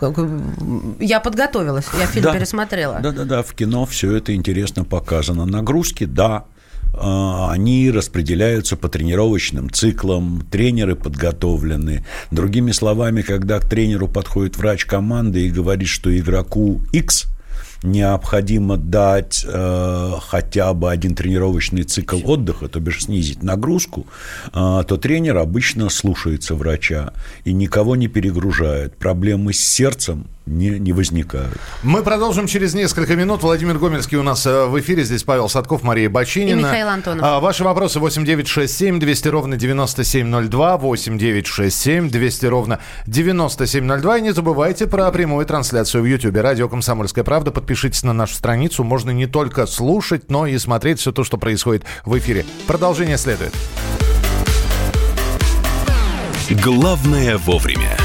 Э, 0.00 0.12
Я 1.00 1.20
подготовилась, 1.20 1.86
я 1.98 2.06
фильм 2.06 2.24
Да. 2.24 2.32
пересмотрела. 2.34 3.00
Да, 3.02 3.12
да, 3.12 3.24
да, 3.24 3.42
в 3.42 3.54
кино 3.54 3.86
все 3.86 4.16
это 4.16 4.34
интересно 4.34 4.84
показано. 4.84 5.46
Нагрузки, 5.46 6.04
да, 6.04 6.44
а, 6.96 7.50
они 7.50 7.90
распределяются 7.90 8.76
по 8.76 8.88
тренировочным 8.88 9.70
циклам, 9.70 10.46
тренеры 10.50 10.94
подготовлены. 10.94 12.04
Другими 12.30 12.70
словами, 12.72 13.22
когда 13.22 13.58
к 13.58 13.68
тренеру 13.68 14.06
подходит 14.08 14.56
врач 14.56 14.84
команды 14.84 15.46
и 15.46 15.50
говорит, 15.50 15.88
что 15.88 16.16
игроку 16.16 16.80
X 16.92 17.26
необходимо 17.84 18.76
дать 18.76 19.44
э, 19.46 20.12
хотя 20.20 20.72
бы 20.72 20.90
один 20.90 21.14
тренировочный 21.14 21.84
цикл 21.84 22.18
отдыха, 22.24 22.68
то 22.68 22.80
бишь 22.80 23.04
снизить 23.04 23.42
нагрузку, 23.42 24.06
э, 24.52 24.82
то 24.86 24.96
тренер 24.96 25.36
обычно 25.38 25.90
слушается 25.90 26.54
врача 26.54 27.12
и 27.44 27.52
никого 27.52 27.94
не 27.96 28.08
перегружает. 28.08 28.96
Проблемы 28.96 29.52
с 29.52 29.60
сердцем 29.60 30.26
не, 30.46 30.78
не 30.78 30.92
возникают. 30.92 31.56
Мы 31.82 32.02
продолжим 32.02 32.46
через 32.46 32.74
несколько 32.74 33.16
минут. 33.16 33.42
Владимир 33.42 33.78
Гомельский 33.78 34.18
у 34.18 34.22
нас 34.22 34.44
э, 34.46 34.66
в 34.66 34.78
эфире. 34.80 35.04
Здесь 35.04 35.22
Павел 35.22 35.48
Садков, 35.48 35.82
Мария 35.82 36.10
Бочинина. 36.10 36.60
И 36.60 36.62
Михаил 36.62 36.88
Антонов. 36.88 37.24
А, 37.24 37.40
Ваши 37.40 37.64
вопросы 37.64 37.98
8967 37.98 38.98
200 38.98 39.28
ровно 39.28 39.56
9702, 39.56 40.76
8967 40.76 42.10
200 42.10 42.46
ровно 42.46 42.80
9702. 43.06 44.18
И 44.18 44.20
не 44.20 44.32
забывайте 44.32 44.86
про 44.86 45.10
прямую 45.10 45.46
трансляцию 45.46 46.02
в 46.02 46.06
YouTube. 46.06 46.36
Радио 46.36 46.68
«Комсомольская 46.68 47.24
правда». 47.24 47.50
Подпишитесь 47.50 48.02
на 48.02 48.12
нашу 48.12 48.34
страницу. 48.34 48.84
Можно 48.84 49.12
не 49.12 49.26
только 49.26 49.66
слушать, 49.66 50.30
но 50.30 50.46
и 50.46 50.58
смотреть 50.58 51.00
все 51.00 51.12
то, 51.12 51.24
что 51.24 51.38
происходит 51.38 51.84
в 52.04 52.18
эфире. 52.18 52.44
Продолжение 52.66 53.16
следует. 53.16 53.54
Главное 56.50 57.38
вовремя. 57.38 57.96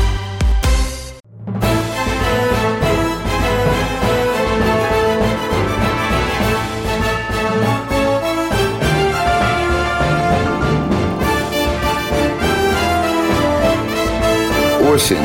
Осень. 14.89 15.17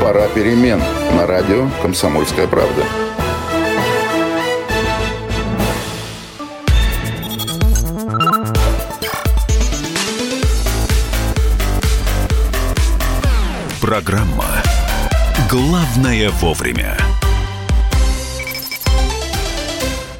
Пора 0.00 0.26
перемен. 0.26 0.82
На 1.14 1.28
радио 1.28 1.68
«Комсомольская 1.80 2.48
правда». 2.48 2.82
Программа 13.80 14.44
«Главное 15.48 16.30
вовремя». 16.30 17.15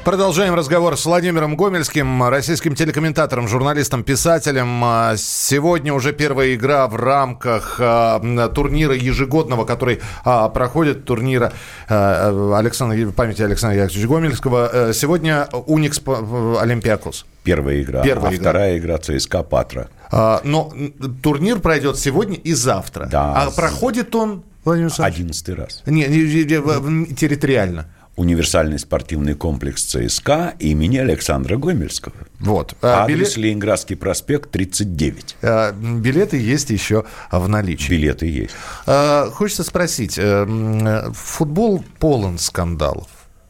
Продолжаем 0.07 0.55
разговор 0.55 0.97
с 0.97 1.05
Владимиром 1.05 1.57
Гомельским, 1.57 2.23
российским 2.29 2.77
телекомментатором, 2.77 3.49
журналистом, 3.49 4.05
писателем. 4.05 4.81
А, 4.85 5.17
Сегодня 5.17 5.93
уже 5.93 6.13
первая 6.13 6.55
игра 6.55 6.87
в 6.87 6.95
рамках 6.95 7.79
а, 7.81 8.21
турнира 8.55 8.95
ежегодного, 8.95 9.65
который 9.65 9.99
а, 10.25 10.49
проходит, 10.49 11.05
турнира 11.07 11.53
Александра, 11.89 13.11
памяти 13.11 13.43
Александра 13.43 13.83
Яковлевича 13.83 14.07
Гомельского. 14.07 14.71
Э, 14.73 14.93
Сегодня 14.93 15.49
Уникс 15.67 15.99
по- 15.99 16.61
Олимпиакос. 16.61 17.27
Первая 17.43 17.83
игра, 17.83 18.05
Первая 18.05 18.31
а 18.31 18.35
игра. 18.37 18.51
вторая 18.51 18.79
игра 18.79 18.99
ЦСКА 18.99 19.43
Патра. 19.43 19.89
Но 20.13 20.73
турнир 21.21 21.59
пройдет 21.59 21.99
сегодня 21.99 22.37
и 22.37 22.53
завтра. 22.53 23.07
Да. 23.07 23.35
А 23.35 23.51
проходит 23.51 24.15
он, 24.15 24.45
Владимир 24.65 24.87
Александрович? 24.87 25.17
Одиннадцатый 25.17 25.55
раз. 25.57 25.83
Не, 25.85 26.07
не, 26.07 26.45
не, 26.45 27.07
территориально. 27.07 27.87
Универсальный 28.17 28.79
спортивный 28.79 29.35
комплекс 29.35 29.83
ЦСКА 29.85 30.55
имени 30.59 30.97
Александра 30.97 31.57
Гомельского. 31.57 32.15
Вот. 32.41 32.75
А, 32.81 33.05
Адрес 33.05 33.37
биле- 33.37 33.43
Ленинградский 33.49 33.95
проспект, 33.97 34.51
39. 34.51 35.37
а, 35.43 35.73
Билеты 35.73 36.39
есть 36.41 36.71
еще 36.71 37.05
в 37.31 37.47
наличии. 37.49 37.91
Билеты 37.91 38.27
есть. 38.27 38.55
А, 38.87 39.29
Хочется 39.31 39.65
спросить, 39.65 40.15
э, 40.19 41.11
футбол 41.15 41.85
полон 41.99 42.39
скандалов. 42.39 43.09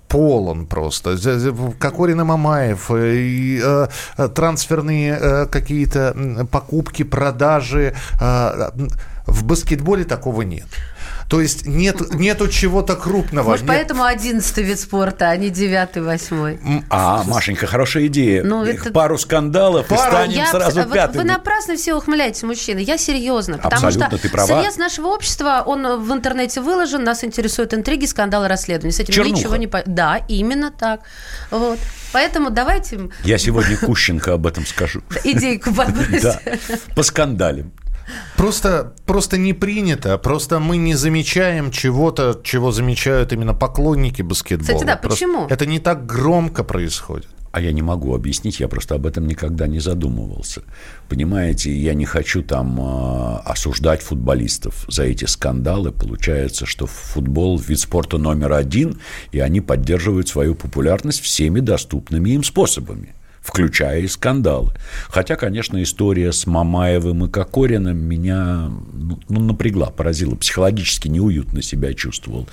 Полон 0.08 0.66
просто. 0.66 1.16
Кокорин 1.78 2.20
и 2.20 2.24
Мамаев, 2.24 2.90
э, 2.90 3.16
и, 3.16 3.60
э, 3.62 4.28
трансферные 4.34 5.18
э, 5.20 5.46
какие-то 5.46 6.46
покупки, 6.50 7.02
продажи. 7.04 7.94
э, 8.20 8.70
В 9.26 9.44
баскетболе 9.44 10.04
такого 10.04 10.42
нет. 10.42 10.66
То 11.28 11.40
есть 11.40 11.66
нет, 11.66 12.14
нету 12.14 12.46
чего-то 12.48 12.94
крупного. 12.94 13.48
Может, 13.48 13.64
Нет- 13.64 13.68
поэтому 13.74 14.04
одиннадцатый 14.04 14.62
вид 14.62 14.78
спорта, 14.78 15.30
а 15.30 15.36
не 15.36 15.50
девятый, 15.50 16.02
восьмой. 16.02 16.60
А, 16.88 17.24
Машенька, 17.24 17.66
хорошая 17.66 18.06
идея. 18.06 18.44
Ну, 18.44 18.64
это- 18.64 18.92
Пару 18.92 19.18
скандалов 19.18 19.86
и 19.90 19.94
Пару. 19.96 20.10
станем 20.12 20.36
Я 20.36 20.46
сразу 20.46 20.80
абс- 20.82 20.92
пятыми. 20.92 21.22
Вы 21.22 21.24
напрасно 21.28 21.76
все 21.76 21.94
ухмыляетесь, 21.94 22.44
мужчины. 22.44 22.78
Я 22.78 22.96
серьезно. 22.96 23.56
Потому 23.58 23.86
Абсолютно, 23.86 24.06
что 24.16 24.18
ты 24.18 24.28
права. 24.32 24.62
срез 24.62 24.76
нашего 24.76 25.08
общества, 25.08 25.64
он 25.66 26.00
в 26.00 26.12
интернете 26.12 26.60
выложен, 26.60 27.02
нас 27.02 27.24
интересуют 27.24 27.74
интриги, 27.74 28.04
скандалы, 28.06 28.46
расследования. 28.46 28.92
С 28.92 29.00
этим 29.00 29.12
Чернуха. 29.12 29.36
ничего 29.38 29.56
не... 29.56 29.68
Да, 29.86 30.20
именно 30.28 30.70
так. 30.70 31.00
Вот. 31.50 31.78
Поэтому 32.12 32.50
давайте 32.50 33.10
Я 33.24 33.38
сегодня 33.38 33.76
Кущенко 33.76 34.32
об 34.34 34.46
этом 34.46 34.64
скажу. 34.64 35.02
идейку 35.24 35.72
подбросим. 35.74 36.20
Да, 36.22 36.40
по 36.94 37.02
скандалям. 37.02 37.72
Просто, 38.36 38.94
просто 39.04 39.38
не 39.38 39.52
принято. 39.52 40.16
Просто 40.18 40.58
мы 40.60 40.76
не 40.76 40.94
замечаем 40.94 41.70
чего-то, 41.70 42.40
чего 42.42 42.72
замечают 42.72 43.32
именно 43.32 43.54
поклонники 43.54 44.22
баскетбола. 44.22 44.78
Кстати, 44.78 44.86
да, 44.86 44.96
Просто 44.96 45.24
почему? 45.24 45.46
Это 45.48 45.66
не 45.66 45.78
так 45.78 46.06
громко 46.06 46.64
происходит. 46.64 47.28
А 47.56 47.60
я 47.60 47.72
не 47.72 47.80
могу 47.80 48.14
объяснить, 48.14 48.60
я 48.60 48.68
просто 48.68 48.96
об 48.96 49.06
этом 49.06 49.26
никогда 49.26 49.66
не 49.66 49.80
задумывался. 49.80 50.62
Понимаете, 51.08 51.74
я 51.74 51.94
не 51.94 52.04
хочу 52.04 52.42
там 52.42 52.78
э, 52.78 53.36
осуждать 53.46 54.02
футболистов 54.02 54.84
за 54.88 55.04
эти 55.04 55.24
скандалы. 55.24 55.90
Получается, 55.90 56.66
что 56.66 56.86
футбол 56.86 57.58
вид 57.58 57.80
спорта 57.80 58.18
номер 58.18 58.52
один, 58.52 59.00
и 59.32 59.38
они 59.38 59.62
поддерживают 59.62 60.28
свою 60.28 60.54
популярность 60.54 61.22
всеми 61.22 61.60
доступными 61.60 62.28
им 62.28 62.44
способами 62.44 63.15
включая 63.46 64.00
и 64.00 64.08
скандалы. 64.08 64.72
Хотя, 65.08 65.36
конечно, 65.36 65.80
история 65.82 66.32
с 66.32 66.46
Мамаевым 66.46 67.26
и 67.26 67.30
Кокориным 67.30 67.96
меня 67.96 68.70
ну, 68.92 69.20
ну, 69.28 69.40
напрягла, 69.40 69.86
поразила. 69.90 70.34
Психологически 70.34 71.08
неуютно 71.08 71.62
себя 71.62 71.94
чувствовал. 71.94 72.48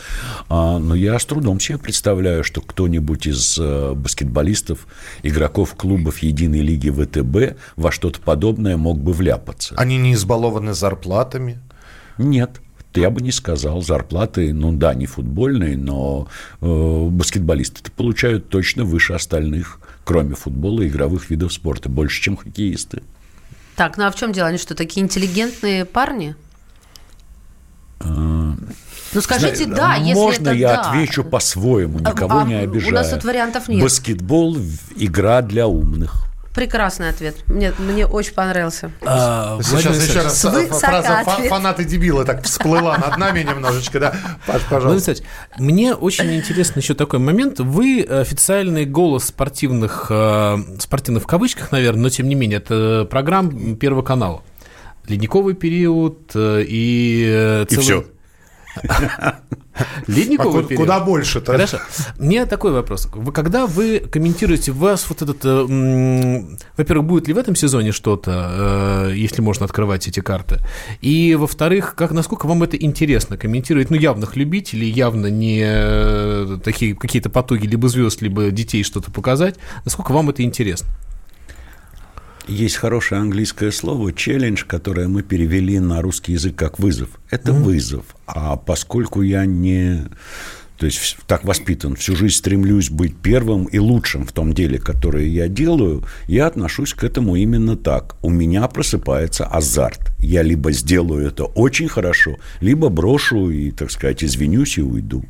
А, 0.49 0.77
но 0.77 0.93
я 0.93 1.17
с 1.17 1.25
трудом 1.25 1.59
себе 1.59 1.79
представляю, 1.79 2.43
что 2.43 2.61
кто-нибудь 2.61 3.25
из 3.25 3.57
э, 3.59 3.93
баскетболистов, 3.95 4.87
игроков 5.23 5.73
клубов 5.75 6.19
Единой 6.19 6.61
лиги 6.61 6.91
ВТБ 6.91 7.57
во 7.75 7.91
что-то 7.91 8.21
подобное 8.21 8.77
мог 8.77 8.99
бы 8.99 9.13
вляпаться. 9.13 9.73
Они 9.77 9.97
не 9.97 10.13
избалованы 10.13 10.73
зарплатами. 10.73 11.59
Нет. 12.19 12.61
Я 12.95 13.09
бы 13.09 13.21
не 13.21 13.31
сказал. 13.31 13.81
Зарплаты, 13.81 14.53
ну 14.53 14.71
да, 14.73 14.93
не 14.93 15.05
футбольные, 15.05 15.77
но 15.77 16.27
э, 16.61 17.07
баскетболисты 17.09 17.91
получают 17.91 18.49
точно 18.49 18.83
выше 18.83 19.13
остальных, 19.13 19.79
кроме 20.03 20.35
футбола 20.35 20.81
и 20.81 20.87
игровых 20.87 21.29
видов 21.29 21.53
спорта, 21.53 21.89
больше, 21.89 22.21
чем 22.21 22.37
хоккеисты. 22.37 23.01
Так, 23.75 23.97
ну 23.97 24.05
а 24.05 24.11
в 24.11 24.15
чем 24.15 24.31
дело? 24.31 24.49
Они 24.49 24.57
что, 24.57 24.75
такие 24.75 25.03
интеллигентные 25.03 25.85
парни? 25.85 26.35
Ну 28.05 29.21
скажите, 29.21 29.65
Зна- 29.65 29.75
да, 29.75 29.95
если 29.95 30.13
Можно 30.15 30.49
это 30.49 30.51
я 30.57 30.75
да. 30.75 30.81
отвечу 30.89 31.23
по-своему, 31.23 31.99
никого 31.99 32.39
А, 32.39 32.43
не 32.45 32.55
у 32.55 32.63
обижая? 32.63 32.91
нас 32.93 33.09
тут 33.09 33.23
вариантов 33.23 33.67
нет. 33.67 33.81
Баскетбол– 33.81 34.57
игра 34.97 35.41
для 35.41 35.67
умных. 35.67 36.25
Прекрасный 36.53 37.09
ответ. 37.09 37.35
Мне, 37.47 37.73
мне 37.79 38.05
очень 38.05 38.33
понравился. 38.33 38.91
А, 39.01 39.59
Сейчас 39.63 40.07
еще 40.07 40.21
раз 40.21 40.45
ф- 40.45 40.69
фраза 40.79 41.19
ответ. 41.21 41.49
«фа- 41.49 41.55
фанаты 41.55 41.83
дебилы 41.83 42.25
так 42.25 42.43
всплыла 42.43 42.95
над 42.97 43.17
нами 43.17 43.41
немножечко, 43.41 43.99
да? 43.99 44.15
Паш, 44.45 44.61
пожалуйста. 44.69 45.15
Мне 45.57 45.95
очень 45.95 46.31
интересно 46.35 46.79
еще 46.79 46.93
такой 46.93 47.17
момент. 47.19 47.59
Вы 47.59 48.03
официальный 48.03 48.85
голос 48.85 49.25
спортивных, 49.25 50.07
э, 50.11 50.57
спортивных 50.79 51.23
в 51.23 51.27
кавычках, 51.27 51.71
наверное, 51.71 52.03
но 52.03 52.09
тем 52.09 52.29
не 52.29 52.35
менее, 52.35 52.57
это 52.57 53.07
программ 53.09 53.75
Первого 53.75 54.03
канала. 54.03 54.43
Ледниковый 55.07 55.55
период 55.55 56.31
э, 56.35 56.63
и... 56.67 57.25
э, 57.27 57.65
И 57.67 57.73
целый- 57.75 57.83
всё. 57.83 58.05
Ледниковый 60.07 60.63
период. 60.63 60.83
куда 60.83 60.99
больше-то? 60.99 61.53
Хорошо. 61.53 61.79
Мне 62.19 62.45
такой 62.45 62.71
вопрос. 62.71 63.07
Когда 63.33 63.65
вы 63.65 63.99
комментируете, 63.99 64.71
у 64.71 64.75
вас 64.75 65.05
вот 65.09 65.21
этот... 65.21 65.39
э, 65.43 66.57
во-первых, 66.77 67.07
будет 67.07 67.27
ли 67.27 67.33
в 67.33 67.37
этом 67.37 67.55
сезоне 67.55 67.91
что-то, 67.91 69.09
э, 69.09 69.13
если 69.15 69.41
можно 69.41 69.65
открывать 69.65 70.07
эти 70.07 70.19
карты? 70.19 70.59
И, 71.01 71.35
во-вторых, 71.35 71.95
как, 71.95 72.11
насколько 72.11 72.45
вам 72.45 72.63
это 72.63 72.77
интересно 72.77 73.37
комментировать? 73.37 73.89
Ну, 73.89 73.97
явных 73.97 74.35
любителей, 74.35 74.89
явно 74.89 75.27
не 75.27 75.63
э, 75.65 76.57
такие 76.63 76.95
какие-то 76.95 77.29
потуги 77.29 77.65
либо 77.65 77.89
звезд, 77.89 78.21
либо 78.21 78.51
детей 78.51 78.83
что-то 78.83 79.11
показать. 79.11 79.55
Насколько 79.85 80.11
вам 80.11 80.29
это 80.29 80.43
интересно? 80.43 80.89
Есть 82.47 82.75
хорошее 82.75 83.21
английское 83.21 83.71
слово 83.71 84.11
«челлендж», 84.11 84.65
которое 84.65 85.07
мы 85.07 85.23
перевели 85.23 85.79
на 85.79 86.01
русский 86.01 86.33
язык 86.33 86.55
как 86.55 86.77
«вызов». 86.77 87.09
Это 87.29 87.53
вызов. 87.53 88.05
А 88.25 88.57
поскольку 88.57 89.21
я 89.21 89.45
не... 89.45 90.09
То 90.77 90.87
есть 90.87 91.17
так 91.27 91.43
воспитан, 91.45 91.95
всю 91.95 92.15
жизнь 92.15 92.35
стремлюсь 92.35 92.89
быть 92.89 93.15
первым 93.15 93.65
и 93.65 93.79
лучшим 93.79 94.25
в 94.25 94.31
том 94.31 94.53
деле, 94.53 94.79
которое 94.79 95.27
я 95.27 95.47
делаю, 95.47 96.03
я 96.27 96.47
отношусь 96.47 96.93
к 96.93 97.03
этому 97.03 97.35
именно 97.35 97.77
так. 97.77 98.15
У 98.21 98.29
меня 98.29 98.67
просыпается 98.67 99.45
азарт. 99.45 100.11
Я 100.19 100.41
либо 100.41 100.71
сделаю 100.71 101.27
это 101.27 101.45
очень 101.45 101.87
хорошо, 101.87 102.37
либо 102.61 102.89
брошу 102.89 103.49
и, 103.49 103.71
так 103.71 103.91
сказать, 103.91 104.23
извинюсь 104.23 104.77
и 104.77 104.81
уйду. 104.81 105.23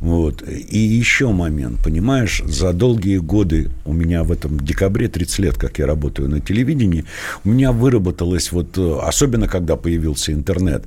Вот. 0.00 0.42
И 0.46 0.78
еще 0.78 1.32
момент, 1.32 1.82
понимаешь, 1.82 2.42
за 2.44 2.72
долгие 2.72 3.18
годы, 3.18 3.70
у 3.84 3.92
меня 3.92 4.22
в 4.22 4.30
этом 4.30 4.60
декабре 4.60 5.08
30 5.08 5.38
лет, 5.40 5.56
как 5.56 5.78
я 5.78 5.86
работаю 5.86 6.28
на 6.28 6.40
телевидении, 6.40 7.04
у 7.44 7.50
меня 7.50 7.72
выработалось 7.72 8.52
вот, 8.52 8.76
э, 8.78 8.98
особенно 9.02 9.48
когда 9.48 9.76
появился 9.76 10.32
интернет, 10.32 10.84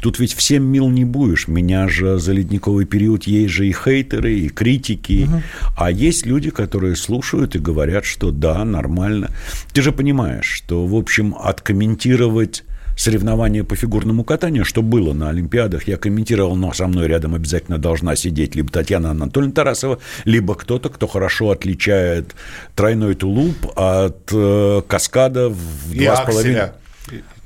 тут 0.00 0.18
ведь 0.18 0.34
всем 0.34 0.64
мил 0.64 0.88
не 0.88 1.04
будешь, 1.04 1.48
меня 1.48 1.88
же 1.88 2.18
за 2.18 2.32
ледниковый 2.32 2.86
период 2.86 3.24
есть 3.50 3.56
же 3.56 3.66
и 3.66 3.72
хейтеры, 3.72 4.32
и 4.32 4.48
критики, 4.48 5.28
а 5.76 5.90
есть 5.90 6.26
люди, 6.26 6.50
которые 6.50 6.96
слушают 6.96 7.56
и 7.56 7.58
говорят, 7.58 8.04
что 8.04 8.30
да, 8.30 8.64
нормально. 8.64 9.30
Ты 9.72 9.82
же 9.82 9.92
понимаешь, 9.92 10.46
что, 10.46 10.86
в 10.86 10.94
общем, 10.94 11.34
откомментировать 11.38 12.64
соревнования 12.96 13.64
по 13.64 13.76
фигурному 13.76 14.24
катанию, 14.24 14.64
что 14.64 14.82
было 14.82 15.14
на 15.14 15.30
Олимпиадах, 15.30 15.88
я 15.88 15.96
комментировал, 15.96 16.54
но 16.54 16.72
со 16.72 16.86
мной 16.86 17.08
рядом 17.08 17.34
обязательно 17.34 17.78
должна 17.78 18.14
сидеть 18.14 18.54
либо 18.54 18.70
Татьяна 18.70 19.10
Анатольевна 19.10 19.54
Тарасова, 19.54 19.98
либо 20.24 20.54
кто-то, 20.54 20.90
кто 20.90 21.06
хорошо 21.06 21.50
отличает 21.50 22.34
тройной 22.74 23.14
тулуп 23.14 23.56
от 23.74 24.30
э, 24.32 24.82
каскада 24.86 25.48
в 25.48 25.92
И 25.92 26.04
два 26.04 26.16
с 26.16 26.20
половиной. 26.20 26.70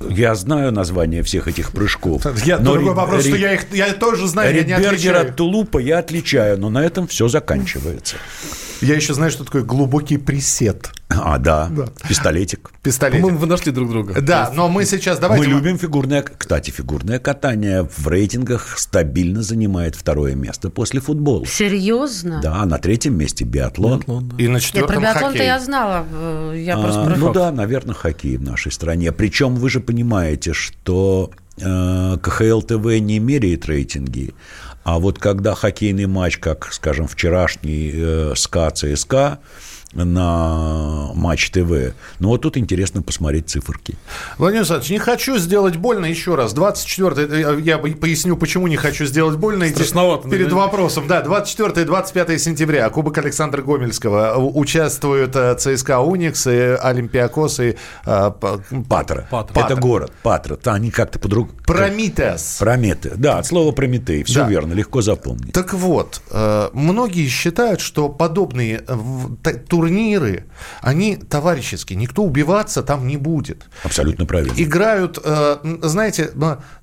Я 0.09 0.35
знаю 0.35 0.71
название 0.71 1.23
всех 1.23 1.47
этих 1.47 1.71
прыжков. 1.71 2.23
Я 2.45 2.59
но 2.59 2.73
другой 2.73 2.93
вопрос, 2.93 3.21
что 3.23 3.35
ре- 3.35 3.39
я 3.41 3.53
их 3.53 3.65
я 3.73 3.93
тоже 3.93 4.27
знаю, 4.27 4.55
я 4.55 4.63
не 4.63 4.73
отличаю. 4.73 5.29
от 5.29 5.35
тулупа 5.35 5.79
я 5.79 5.99
отличаю, 5.99 6.57
но 6.59 6.69
на 6.69 6.83
этом 6.83 7.07
все 7.07 7.27
заканчивается. 7.27 8.17
Я 8.81 8.95
еще 8.95 9.13
знаю, 9.13 9.31
что 9.31 9.43
такое 9.43 9.63
глубокий 9.63 10.17
присед. 10.17 10.89
А, 11.09 11.37
да, 11.37 11.69
пистолетик. 12.09 12.71
Пистолет. 12.81 13.17
По-моему, 13.21 13.39
вы 13.39 13.47
нашли 13.47 13.71
друг 13.71 13.89
друга. 13.89 14.19
Да, 14.21 14.51
но 14.53 14.67
мы 14.67 14.85
сейчас 14.85 15.19
давайте... 15.19 15.47
Мы 15.47 15.53
любим 15.53 15.77
фигурное... 15.77 16.23
Кстати, 16.23 16.71
фигурное 16.71 17.19
катание 17.19 17.87
в 17.95 18.07
рейтингах 18.07 18.77
стабильно 18.79 19.41
занимает 19.43 19.95
второе 19.95 20.35
место 20.35 20.69
после 20.69 20.99
футбола. 20.99 21.45
Серьезно? 21.45 22.39
Да, 22.41 22.65
на 22.65 22.77
третьем 22.79 23.17
месте 23.17 23.45
биатлон. 23.45 24.03
И 24.37 24.47
на 24.47 24.53
Нет, 24.53 24.61
четвертом 24.63 24.95
про 24.95 25.01
биатлон-то 25.01 25.27
хоккей. 25.29 25.45
я 25.45 25.59
знала. 25.59 26.05
э, 26.11 26.63
Я 26.65 26.75
А, 26.75 26.81
просто... 26.81 27.15
ну 27.17 27.31
да, 27.33 27.51
наверное, 27.51 27.93
хоккей 27.95 28.37
в 28.37 28.41
нашей 28.41 28.71
стране. 28.71 29.11
Причем 29.11 29.55
вы 29.55 29.69
же 29.69 29.79
понимаете, 29.79 30.53
что 30.53 31.31
э, 31.61 32.17
КХЛ 32.21 32.61
ТВ 32.61 32.85
не 32.99 33.19
меряет 33.19 33.65
рейтинги, 33.67 34.33
а 34.85 34.99
вот 34.99 35.17
когда 35.17 35.55
хоккейный 35.55 36.05
матч, 36.05 36.37
как, 36.37 36.71
скажем, 36.71 37.07
вчерашний 37.07 37.91
э, 37.91 38.33
СКА 38.35 38.69
ЦСКА 38.69 39.39
на 40.03 41.11
Матч 41.13 41.49
ТВ, 41.51 41.93
ну 42.19 42.29
вот 42.29 42.41
тут 42.41 42.57
интересно 42.57 43.01
посмотреть 43.01 43.49
циферки. 43.49 43.95
Владимир 44.37 44.61
Александрович, 44.61 44.91
не 44.91 44.99
хочу 44.99 45.37
сделать 45.37 45.75
больно 45.77 46.05
еще 46.05 46.35
раз. 46.35 46.53
24 46.53 47.61
я 47.61 47.77
поясню, 47.77 48.37
почему 48.37 48.67
не 48.67 48.75
хочу 48.77 49.05
сделать 49.05 49.37
больно. 49.37 49.67
Страшновато, 49.69 50.29
Перед 50.29 50.49
да? 50.49 50.55
вопросом, 50.55 51.07
да, 51.07 51.21
24 51.21 51.81
и 51.81 51.85
25 51.85 52.41
сентября. 52.41 52.89
Кубок 52.89 53.17
Александра 53.17 53.61
Гомельского. 53.61 54.35
Участвуют 54.37 55.35
э, 55.35 55.55
ЦСКА 55.55 55.99
Уникс, 56.01 56.47
и 56.47 56.77
Олимпиакос 56.81 57.59
и 57.59 57.75
э, 58.05 58.31
П- 58.39 58.59
Патра. 58.89 59.27
Патра. 59.31 59.61
Это 59.63 59.75
город. 59.75 60.11
Патра. 60.23 60.57
Да, 60.63 60.73
они 60.73 60.91
как-то 60.91 61.19
по-другому. 61.19 61.57
Прометеас. 61.65 62.57
Прометы. 62.59 63.13
Да, 63.15 63.39
от 63.39 63.45
слова 63.45 63.71
Прометей. 63.71 64.23
Все 64.23 64.41
Да. 64.41 64.47
верно, 64.49 64.73
легко 64.73 65.01
запомнить. 65.01 65.53
Так 65.53 65.73
вот, 65.73 66.21
э, 66.31 66.69
многие 66.73 67.27
считают, 67.27 67.79
что 67.81 68.09
подобные 68.09 68.83
э, 68.87 68.93
в- 68.95 69.35
т- 69.37 69.53
турниры, 69.85 70.45
они 70.81 71.15
товарищеские. 71.15 71.97
Никто 71.97 72.23
убиваться 72.23 72.81
там 72.83 73.07
не 73.07 73.17
будет. 73.17 73.65
Абсолютно 73.83 74.25
правильно. 74.25 74.53
Играют, 74.57 75.19
э, 75.23 75.57
знаете, 75.83 76.31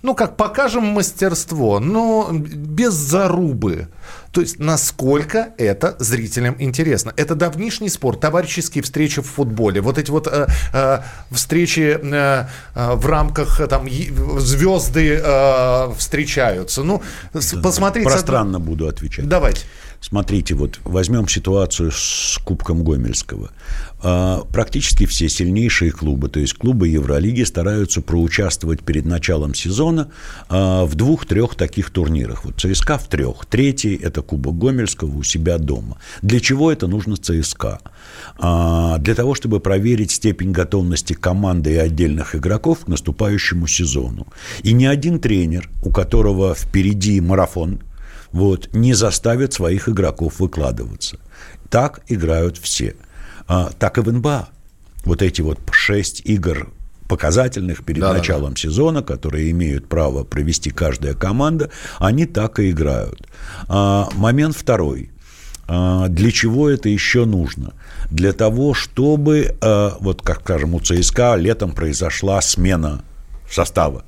ну 0.03 0.15
как 0.15 0.37
покажем 0.37 0.85
мастерство, 0.85 1.81
но 1.81 2.31
без 2.33 2.93
зарубы. 2.93 3.88
То 4.33 4.41
есть 4.41 4.59
насколько 4.59 5.49
это 5.59 5.97
зрителям 5.99 6.57
интересно. 6.59 7.12
Это 7.17 7.35
давнишний 7.35 7.91
спор, 7.91 8.17
товарищеские 8.17 8.83
встречи 8.83 9.21
в 9.21 9.27
футболе. 9.27 9.81
Вот 9.81 9.99
эти 9.99 10.11
вот 10.11 10.27
э, 10.27 10.47
э, 10.73 10.99
встречи 11.31 11.99
э, 12.01 12.47
э, 12.75 12.95
в 12.95 13.07
рамках 13.07 13.61
э, 13.61 13.67
там 13.67 13.87
звезды 14.38 15.21
э, 15.23 15.93
встречаются. 15.99 16.83
Ну, 16.83 17.03
посмотрите. 17.62 18.09
Пространно 18.09 18.59
буду 18.59 18.88
отвечать. 18.88 19.29
Давайте. 19.29 19.62
Смотрите, 20.03 20.57
вот 20.57 20.81
возьмем 20.83 21.29
ситуацию 21.29 21.93
с 21.93 22.37
Кубком 22.45 22.83
Гомельского. 22.83 23.53
А, 24.03 24.43
Практически 24.53 25.07
все 25.07 25.29
сильнейшие 25.29 25.93
клубы, 25.93 26.29
то 26.29 26.41
есть 26.41 26.55
клубы 26.55 26.88
Евролиги, 26.88 27.45
стараются 27.45 28.03
проучаствовать 28.03 28.81
перед 28.83 29.07
началом 29.07 29.55
сезона 29.55 30.11
а, 30.49 30.85
в 30.87 30.97
двух-трех 30.97 31.55
таких 31.55 31.91
турнирах. 31.91 32.45
Вот 32.45 32.61
ЦСКА 32.61 32.99
в 32.99 33.07
трех. 33.07 33.47
Третий– 33.47 33.95
это 34.03 34.23
Кубок 34.23 34.59
Гомельского 34.59 35.17
у 35.17 35.23
себя 35.23 35.57
дома. 35.59 35.99
Для 36.21 36.41
чего 36.41 36.73
это 36.73 36.88
нужно 36.88 37.17
ЦСКА? 37.17 37.79
А, 38.38 38.99
Для 38.99 39.15
того, 39.15 39.37
чтобы 39.37 39.61
проверить 39.61 40.11
степень 40.11 40.51
готовности 40.51 41.12
команды 41.12 41.75
и 41.75 41.77
отдельных 41.77 42.35
игроков 42.35 42.81
к 42.81 42.88
наступающему 42.88 43.69
сезону. 43.69 44.27
И 44.65 44.73
ни 44.73 44.85
один 44.85 45.21
тренер, 45.21 45.71
у 45.85 45.91
которого 45.91 46.57
впереди 46.57 47.21
марафон, 47.21 47.83
вот, 48.33 48.71
не 48.73 48.95
заставят 48.95 49.53
своих 49.53 49.88
игроков 49.88 50.40
выкладываться. 50.40 51.18
Так 51.71 52.01
играют 52.09 52.59
все. 52.59 52.97
А, 53.47 53.71
так 53.79 53.99
и 53.99 54.01
в 54.01 54.12
НБА. 54.12 54.49
Вот 55.05 55.23
эти 55.23 55.40
вот 55.40 55.59
шесть 55.71 56.23
игр 56.25 56.71
показательных 57.09 57.85
перед 57.85 58.01
Да-да-да. 58.01 58.18
началом 58.18 58.57
сезона, 58.57 59.03
которые 59.03 59.51
имеют 59.51 59.88
право 59.88 60.25
провести 60.25 60.71
каждая 60.71 61.14
команда, 61.14 61.71
они 61.99 62.25
так 62.25 62.59
и 62.59 62.71
играют. 62.71 63.27
А, 63.68 64.09
момент 64.14 64.57
второй. 64.57 65.11
А, 65.68 66.09
Для 66.09 66.31
чего 66.31 66.71
это 66.71 66.88
еще 66.88 67.25
нужно? 67.25 67.75
Для 68.11 68.33
того, 68.33 68.75
чтобы, 68.75 69.57
а, 69.61 69.97
вот 70.01 70.23
как 70.23 70.40
скажем, 70.40 70.75
у 70.75 70.81
ЦСКА 70.81 71.37
летом 71.37 71.73
произошла 71.73 72.40
смена 72.40 73.03
состава 73.51 74.05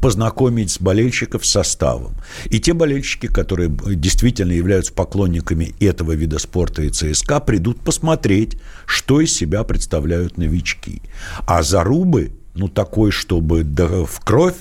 познакомить 0.00 0.70
с 0.70 0.80
болельщиков 0.80 1.44
составом. 1.46 2.14
И 2.46 2.60
те 2.60 2.72
болельщики, 2.72 3.26
которые 3.26 3.70
действительно 3.70 4.52
являются 4.52 4.92
поклонниками 4.92 5.74
этого 5.80 6.12
вида 6.12 6.38
спорта 6.38 6.82
и 6.82 6.90
ЦСКА, 6.90 7.40
придут 7.40 7.80
посмотреть, 7.80 8.58
что 8.86 9.20
из 9.20 9.34
себя 9.34 9.64
представляют 9.64 10.38
новички. 10.38 11.02
А 11.46 11.62
зарубы, 11.62 12.32
ну, 12.54 12.68
такой, 12.68 13.10
чтобы 13.10 13.64
да, 13.64 14.04
в 14.04 14.20
кровь, 14.20 14.56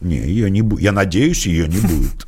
не, 0.00 0.16
ее 0.16 0.50
не 0.50 0.62
будет. 0.62 0.82
Я 0.82 0.92
надеюсь, 0.92 1.46
ее 1.46 1.68
не 1.68 1.78
будет. 1.78 2.26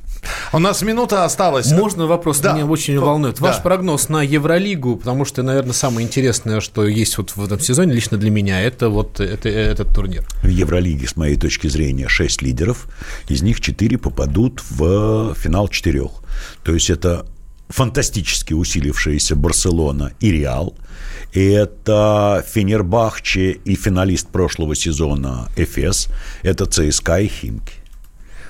У 0.52 0.58
нас 0.58 0.82
минута 0.82 1.24
осталась. 1.24 1.70
Можно 1.72 2.06
вопрос? 2.06 2.40
Да. 2.40 2.52
Меня 2.52 2.66
очень 2.66 2.98
волнует. 2.98 3.36
Да. 3.36 3.46
Ваш 3.46 3.62
прогноз 3.62 4.08
на 4.08 4.22
Евролигу, 4.22 4.96
потому 4.96 5.24
что, 5.24 5.42
наверное, 5.42 5.72
самое 5.72 6.06
интересное, 6.06 6.60
что 6.60 6.86
есть 6.86 7.18
вот 7.18 7.36
в 7.36 7.44
этом 7.44 7.60
сезоне 7.60 7.92
лично 7.92 8.16
для 8.16 8.30
меня, 8.30 8.60
это 8.60 8.88
вот 8.88 9.20
это, 9.20 9.48
этот 9.48 9.94
турнир. 9.94 10.24
В 10.42 10.48
Евролиге, 10.48 11.06
с 11.06 11.16
моей 11.16 11.36
точки 11.36 11.68
зрения, 11.68 12.08
6 12.08 12.42
лидеров. 12.42 12.86
Из 13.28 13.42
них 13.42 13.60
4 13.60 13.98
попадут 13.98 14.62
в 14.70 15.34
финал 15.34 15.68
четырех. 15.68 16.10
То 16.62 16.72
есть 16.72 16.90
это 16.90 17.26
фантастически 17.68 18.54
усилившаяся 18.54 19.34
Барселона 19.34 20.12
и 20.20 20.30
Реал. 20.30 20.74
И 21.32 21.44
это 21.44 22.44
Фенербахче 22.48 23.50
и 23.50 23.74
финалист 23.74 24.28
прошлого 24.28 24.74
сезона 24.74 25.48
Эфес. 25.56 26.08
Это 26.42 26.66
ЦСКА 26.66 27.20
и 27.20 27.28
Химки. 27.28 27.74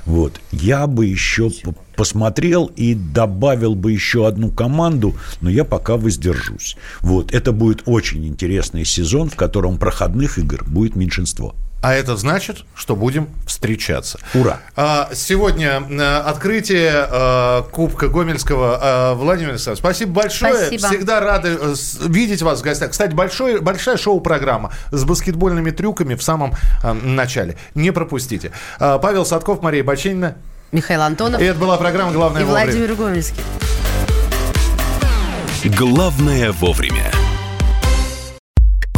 Вот. 0.07 0.41
Я 0.53 0.87
бы 0.87 1.07
еще 1.07 1.51
посмотрел 1.97 2.71
и 2.77 2.95
добавил 2.95 3.75
бы 3.75 3.93
еще 3.93 4.27
одну 4.27 4.51
команду, 4.51 5.15
но 5.41 5.51
я 5.51 5.65
пока 5.65 5.97
воздержусь. 5.97 6.77
Вот. 7.01 7.35
Это 7.35 7.53
будет 7.53 7.83
очень 7.87 8.27
интересный 8.27 8.85
сезон, 8.85 9.29
в 9.29 9.37
котором 9.37 9.79
проходных 9.79 10.39
игр 10.39 10.65
будет 10.67 10.97
меньшинство. 10.97 11.55
А 11.83 11.95
это 11.95 12.17
значит, 12.17 12.65
что 12.75 12.97
будем 12.97 13.29
встречаться. 13.47 14.19
Ура! 14.35 14.59
А, 14.75 15.11
Сегодня 15.15 15.83
э, 15.89 16.17
открытие 16.19 17.07
э, 17.09 17.63
Кубка 17.71 18.09
Гомельского. 18.09 19.13
Э, 19.13 19.15
Владимир 19.15 19.51
Александрович, 19.51 19.81
спасибо 19.81 20.13
большое. 20.13 20.55
Спасибо. 20.55 20.89
Всегда 20.89 21.21
рады 21.21 21.59
видеть 22.07 22.43
вас 22.43 22.61
в 22.61 22.63
гостях. 22.63 22.91
Кстати, 22.91 23.13
большой, 23.13 23.61
большая 23.61 23.99
шоу-программа 23.99 24.73
с 24.91 25.05
баскетбольными 25.05 25.71
трюками 25.71 26.15
в 26.15 26.23
самом 26.23 26.55
начале. 26.83 27.57
Не 27.75 27.93
пропустите. 27.93 28.53
А, 28.79 28.99
Павел 28.99 29.25
Садков, 29.25 29.63
Мария 29.63 29.85
Баченина. 29.85 30.37
Михаил 30.73 31.03
Антонов 31.03 31.41
И 31.41 31.45
это 31.45 31.59
была 31.59 31.77
программа 31.77 32.11
«Главное 32.13 32.43
и 32.43 32.45
вовремя». 32.45 32.67
Владимир 32.67 32.95
Гомельский. 32.95 33.43
Главное 35.65 36.53
вовремя. 36.53 37.13